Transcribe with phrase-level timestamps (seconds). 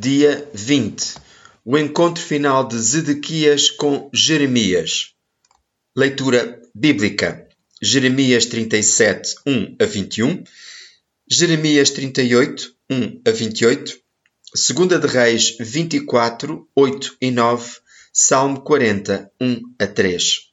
[0.00, 1.16] Dia 20
[1.64, 5.12] O encontro final de Zedequias com Jeremias.
[5.96, 7.48] Leitura bíblica:
[7.82, 10.44] Jeremias 37, 1 a 21,
[11.28, 13.98] Jeremias 38, 1 a 28,
[14.54, 17.78] Segunda de Reis 24, 8 e 9,
[18.12, 20.52] Salmo 40, 1 a 3.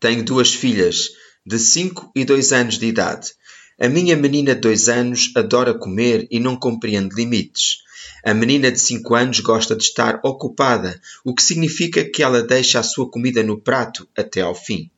[0.00, 1.10] Tenho duas filhas,
[1.46, 3.37] de 5 e 2 anos de idade.
[3.80, 7.84] A minha menina de 2 anos adora comer e não compreende limites.
[8.24, 12.80] A menina de 5 anos gosta de estar ocupada, o que significa que ela deixa
[12.80, 14.90] a sua comida no prato até ao fim.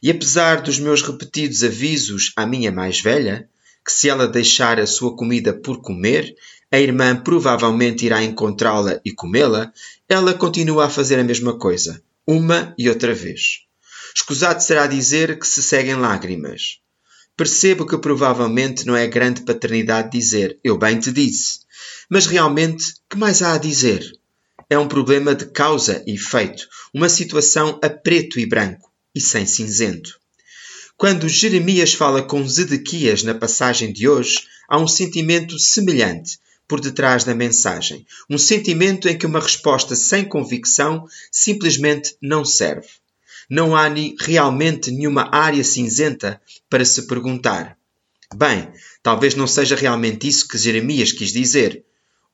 [0.00, 3.48] E apesar dos meus repetidos avisos à minha mais velha,
[3.84, 6.32] que se ela deixar a sua comida por comer,
[6.70, 9.72] a irmã provavelmente irá encontrá-la e comê-la,
[10.08, 13.62] ela continua a fazer a mesma coisa, uma e outra vez.
[14.14, 16.81] Escusado será dizer que se seguem lágrimas.
[17.42, 21.58] Percebo que provavelmente não é grande paternidade dizer eu bem te disse.
[22.08, 24.16] Mas realmente, que mais há a dizer?
[24.70, 29.44] É um problema de causa e efeito, uma situação a preto e branco e sem
[29.44, 30.20] cinzento.
[30.96, 37.24] Quando Jeremias fala com Zedequias na passagem de hoje, há um sentimento semelhante por detrás
[37.24, 43.01] da mensagem, um sentimento em que uma resposta sem convicção simplesmente não serve.
[43.54, 43.86] Não há
[44.18, 47.76] realmente nenhuma área cinzenta para se perguntar.
[48.34, 48.72] Bem,
[49.02, 51.84] talvez não seja realmente isso que Jeremias quis dizer,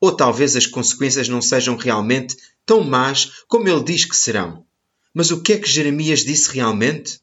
[0.01, 4.65] ou talvez as consequências não sejam realmente tão más como ele diz que serão.
[5.13, 7.19] Mas o que é que Jeremias disse realmente?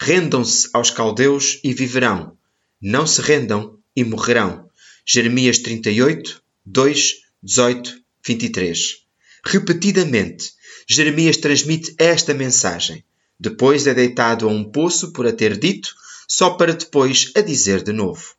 [0.00, 2.38] Rendam-se aos caldeus e viverão.
[2.80, 4.70] Não se rendam e morrerão.
[5.04, 9.04] Jeremias 38, 2, 18, 23.
[9.44, 10.52] Repetidamente,
[10.88, 13.04] Jeremias transmite esta mensagem.
[13.40, 15.94] Depois é deitado a um poço por a ter dito,
[16.26, 18.34] só para depois a dizer de novo.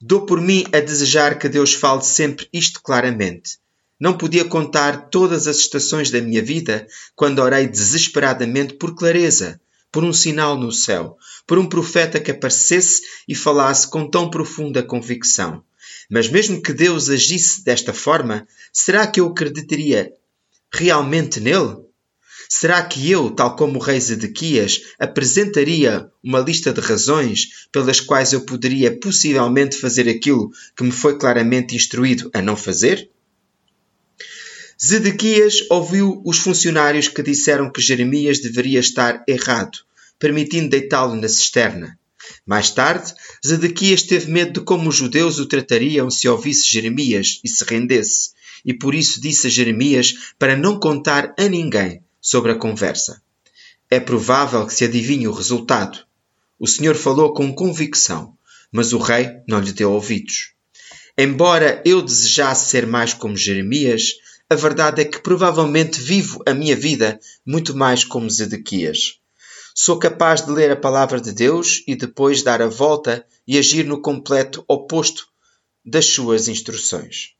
[0.00, 3.58] Dou por mim a desejar que Deus fale sempre isto claramente.
[3.98, 9.58] Não podia contar todas as estações da minha vida quando orei desesperadamente por clareza,
[9.90, 11.16] por um sinal no céu,
[11.46, 15.64] por um profeta que aparecesse e falasse com tão profunda convicção.
[16.10, 20.12] Mas mesmo que Deus agisse desta forma, será que eu acreditaria
[20.70, 21.85] realmente nele?
[22.48, 28.32] Será que eu, tal como o rei Zedequias, apresentaria uma lista de razões pelas quais
[28.32, 33.10] eu poderia possivelmente fazer aquilo que me foi claramente instruído a não fazer?
[34.84, 39.78] Zedequias ouviu os funcionários que disseram que Jeremias deveria estar errado,
[40.18, 41.98] permitindo deitá-lo na cisterna.
[42.44, 43.12] Mais tarde,
[43.44, 48.30] Zedequias teve medo de como os judeus o tratariam se ouvisse Jeremias e se rendesse,
[48.64, 53.22] e por isso disse a Jeremias para não contar a ninguém sobre a conversa.
[53.88, 56.04] É provável que se adivinhe o resultado.
[56.58, 58.36] O senhor falou com convicção,
[58.72, 60.50] mas o rei não lhe deu ouvidos.
[61.16, 64.14] Embora eu desejasse ser mais como Jeremias,
[64.50, 69.20] a verdade é que provavelmente vivo a minha vida muito mais como Zedequias.
[69.72, 73.84] Sou capaz de ler a palavra de Deus e depois dar a volta e agir
[73.84, 75.28] no completo oposto
[75.84, 77.34] das suas instruções.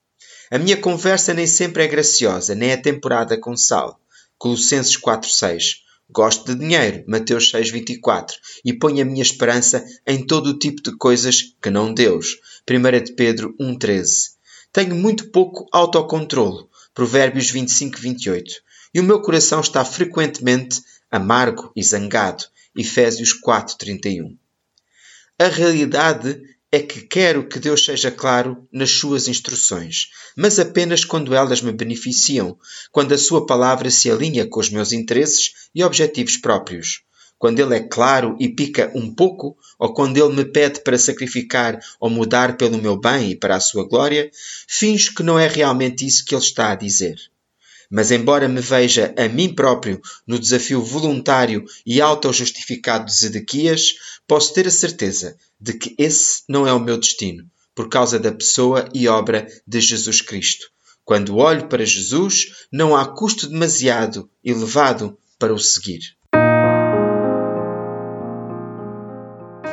[0.49, 4.01] A minha conversa nem sempre é graciosa, nem é temperada com sal.
[4.39, 5.83] Colossenses 4:6.
[6.09, 10.97] Gosto de dinheiro, Mateus 6:24, e ponho a minha esperança em todo o tipo de
[10.97, 12.39] coisas que não Deus.
[12.69, 14.37] 1 de Pedro 1:13.
[14.73, 18.63] Tenho muito pouco autocontrolo, Provérbios 25:28,
[18.95, 22.45] e o meu coração está frequentemente amargo e zangado,
[22.77, 24.37] Efésios 4:31.
[25.39, 26.41] A realidade
[26.71, 31.73] é que quero que Deus seja claro nas suas instruções, mas apenas quando elas me
[31.73, 32.59] beneficiam,
[32.91, 37.03] quando a sua palavra se alinha com os meus interesses e objetivos próprios.
[37.39, 41.79] Quando ele é claro e pica um pouco, ou quando ele me pede para sacrificar
[42.01, 44.31] ou mudar pelo meu bem e para a sua glória,
[44.67, 47.17] finjo que não é realmente isso que ele está a dizer.
[47.91, 53.95] Mas, embora me veja a mim próprio no desafio voluntário e auto-justificado de Zedequias,
[54.27, 58.33] posso ter a certeza de que esse não é o meu destino, por causa da
[58.33, 60.67] pessoa e obra de Jesus Cristo.
[61.05, 66.01] Quando olho para Jesus, não há custo demasiado elevado para o seguir.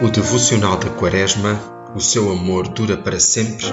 [0.01, 3.65] O devocional da Quaresma, O seu amor dura para sempre,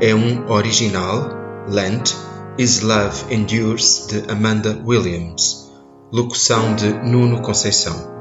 [0.00, 1.30] é um original,
[1.68, 2.12] Lent,
[2.58, 5.70] Is Love Endures, de Amanda Williams.
[6.10, 8.17] Locução de Nuno Conceição.